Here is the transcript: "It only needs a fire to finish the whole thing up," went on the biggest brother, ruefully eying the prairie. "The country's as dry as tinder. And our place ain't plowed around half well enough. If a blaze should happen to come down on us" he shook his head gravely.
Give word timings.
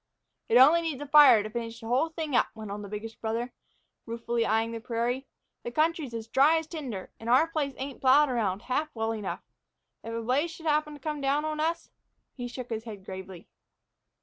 "It 0.49 0.57
only 0.57 0.81
needs 0.81 0.99
a 1.03 1.05
fire 1.05 1.43
to 1.43 1.49
finish 1.51 1.79
the 1.79 1.85
whole 1.87 2.09
thing 2.09 2.35
up," 2.35 2.47
went 2.55 2.71
on 2.71 2.81
the 2.81 2.89
biggest 2.89 3.21
brother, 3.21 3.53
ruefully 4.07 4.45
eying 4.45 4.71
the 4.71 4.79
prairie. 4.79 5.27
"The 5.61 5.69
country's 5.69 6.15
as 6.15 6.27
dry 6.27 6.57
as 6.57 6.65
tinder. 6.65 7.11
And 7.19 7.29
our 7.29 7.45
place 7.45 7.75
ain't 7.77 8.01
plowed 8.01 8.27
around 8.27 8.63
half 8.63 8.89
well 8.95 9.11
enough. 9.11 9.43
If 10.03 10.11
a 10.15 10.23
blaze 10.23 10.49
should 10.49 10.65
happen 10.65 10.95
to 10.95 10.99
come 10.99 11.21
down 11.21 11.45
on 11.45 11.59
us" 11.59 11.91
he 12.33 12.47
shook 12.47 12.71
his 12.71 12.85
head 12.85 13.05
gravely. 13.05 13.47